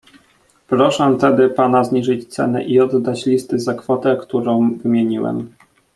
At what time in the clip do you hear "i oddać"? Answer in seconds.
2.63-3.25